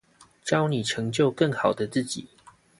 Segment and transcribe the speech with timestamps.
[0.43, 2.27] 教你成就更好的自己